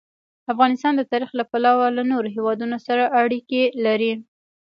افغانستان 0.53 0.93
د 0.97 1.01
تاریخ 1.11 1.31
له 1.39 1.43
پلوه 1.51 1.85
له 1.97 2.03
نورو 2.11 2.27
هېوادونو 2.35 2.75
سره 2.87 3.03
اړیکې 3.21 3.63
لري. 3.85 4.13